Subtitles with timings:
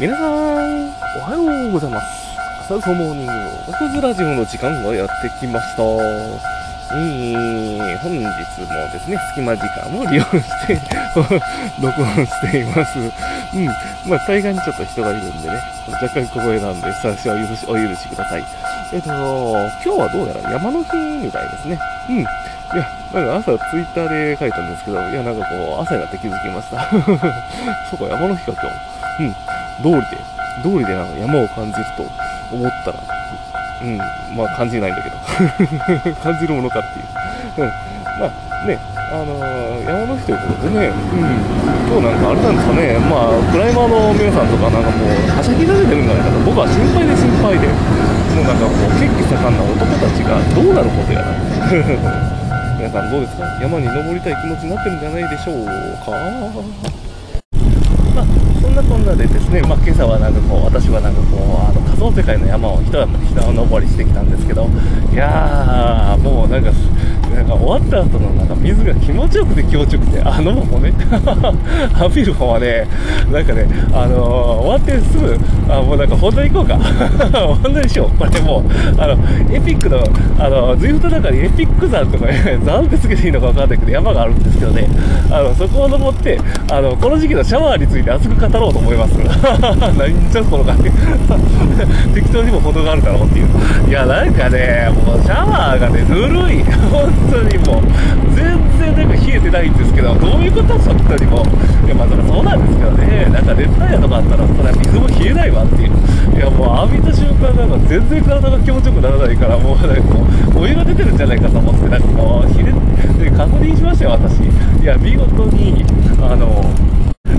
[0.00, 2.30] 皆さん、おはようございます。
[2.70, 5.82] 朝ソモーニングのオクズラジオの時間がやってきました。
[5.82, 8.22] えー、本日も
[8.94, 10.78] ですね、隙間時間を利用して
[11.82, 12.96] 録音しています。
[13.00, 13.66] うん。
[14.06, 18.44] まあ、大概にちょっと人がいるんでね、若干小声なんで、最初は許しお許しください。
[18.92, 19.16] えっ、と、今
[19.82, 21.76] 日はどうやら山の日みたいですね。
[22.08, 22.18] うん。
[22.20, 26.86] いや、なんか朝ツイッターで書いたんですけど、いや、なんかこう、朝になって気づきました。
[27.90, 29.24] そうか、山の日か今日。
[29.24, 29.47] うん。
[29.82, 30.18] 道理で、
[30.64, 32.02] 道理でなんか山を感じると
[32.54, 32.98] 思ったら、
[33.82, 33.96] うん、
[34.36, 37.66] まあ感じないんだけど、 感じるものかっていう。
[37.66, 37.70] うん、
[38.20, 38.76] まあね、
[39.12, 41.22] あのー、山の日ということでね、うん、
[41.86, 51.30] 今日なんかあれなんですかね、まあ、クライマーの皆さんとかなんかもう、はしゃぎられてるんじゃないかと、僕は心配で心配で、もうなんかこう、血気盛んな男たちがどうなることやら。
[52.78, 53.46] 皆さんどうですか？
[53.62, 55.66] 山に登りたい気持ちになってるんじゃないでしょう
[56.02, 56.12] か、
[59.18, 64.70] でですね、まあ、今朝はなんかこう、私はなんかこう、あの仮想世界の山を一山一山登りしてきたんですけど、
[65.12, 66.70] いやー、もうなんか、
[67.34, 70.94] なんか終わった後のなんか水が気持ちよくて気持ちよくて、あのもね、
[71.98, 72.86] 浴びる方はね、
[73.30, 75.36] なんかね、あのー、終わってすぐ、
[75.72, 76.78] あ、もうなんか本当に行こうか。
[77.58, 78.18] 本当にしよう。
[78.18, 78.62] これもう、
[79.00, 79.14] あの、
[79.52, 79.98] エピックの、
[80.38, 84.88] あの、ズイフトの中にエピック山とかね、山ってつけていいのかわかんないけど、山があるんですけどね、
[85.30, 86.38] あの、そこを登って、
[86.70, 89.07] あの、この時期のシャワーについて熱く語ろうと思います。
[89.96, 90.90] 何じゃこの感じ。
[92.14, 93.46] 適当にも程があるだろうっていう。
[93.88, 96.64] いや、なんかね、もうシャワーがね、ぬるい。
[96.90, 97.82] 本当にもう、
[98.34, 101.86] 全然なんか冷えてないんですけど、どういうこと本当にもう。
[101.86, 105.90] いや、まあ、それそうなんですけどね、なんか熱帯夜とかあったら、それは水も冷えないわっていう。
[106.36, 112.72] いや、もう浴びた瞬間なんか全然体が気持ちよくならないから、もうなんかこう、お湯が出てるんじゃないかと思って、なんかもう、ひれ、
[113.30, 114.42] 確認しましたよ、私。
[114.82, 115.84] いや、見事に、
[116.20, 116.64] あの、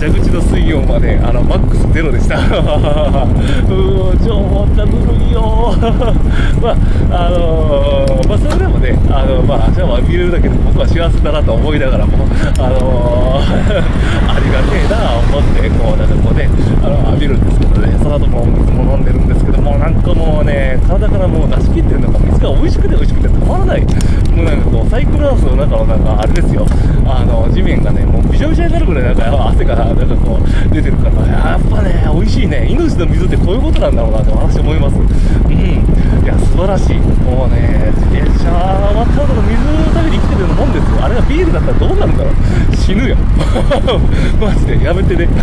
[0.00, 2.36] 蛇口の水温まで、あの、マックスゼロでした。
[2.38, 5.74] うーん、超ほんとぬるいよ
[6.62, 12.12] まあ、あのー、まあ、それでもね、あの、まあ、シャワー浴びれるだけで僕は幸せだなと思いながらも、
[12.58, 13.42] あのー、
[14.30, 16.48] ありがてえな思って、こう、なんかこうね、
[16.82, 23.82] あの、浴びるんですけどね、その後もお水も飲んでるんですけども、なんかもうね、体からもう出し切ってるのか、水が美味しくて美味しくてたまらない。
[23.82, 26.66] もうなんかこう、サイクルハウスの中のなんか、あれですよ、
[27.06, 32.66] あの、地面がね、もうびしょびしょになるぐらいなんか汗が、なんかこう、出てるから、やっぱね、美味しいね。
[32.68, 34.96] 命の水ってこういうことなんだろうなと私思います。
[34.96, 35.82] うん。
[36.22, 36.96] いや、素晴らしい。
[37.26, 41.04] もうね、自転車終わった後の水食べに生きてるようなもんですよ。
[41.04, 42.76] あれがビールだったらどうなるんだろう。
[42.76, 43.16] 死ぬよ。
[44.40, 45.26] マジで、やめてね。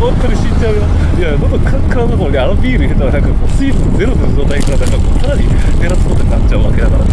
[0.00, 0.82] 本当に死んじゃうよ。
[1.18, 5.42] いや、喉カンカンのところにあのビール入れたら、なんかこう、水分ゼロの状態から、なんかこう、さらに
[5.80, 7.10] テラスことになっちゃうわけだからね。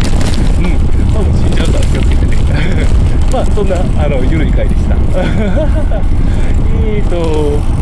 [0.58, 1.14] うん。
[1.14, 2.42] まあ、もう死んじゃうから気をつけてね。
[3.32, 4.96] まあ、そんな、あの、緩い回でした。
[6.84, 7.81] えーと、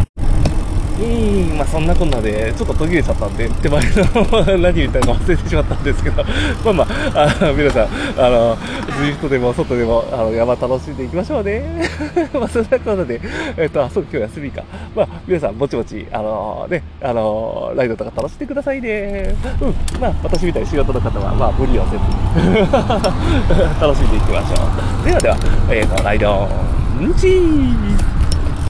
[1.03, 6.23] えー、まあそんなこんなで、ちょっと途切れちゃったんで、手前の何言ったか忘れてしまったんですけど、
[6.65, 7.89] まあまあ、あの皆さん、
[8.19, 8.59] あの、
[8.99, 11.89] ズイフトでも外でも、あの、山楽しんでいきましょうね。
[12.35, 13.19] まあそんなこんなで、
[13.57, 14.63] えっ、と、あ、そう、今日休みか。
[14.95, 19.35] まあ、皆さん、ぼちぼち、あのね、あのライドとか楽しんでくださいね。
[19.63, 22.61] うん、まあ、私みたいに仕事の方は、まあ、無理はせずに、
[23.81, 25.07] 楽しんでいきましょう。
[25.07, 25.37] ではでは、
[25.71, 26.49] えっ、と、ライド
[27.01, 28.10] ン、チー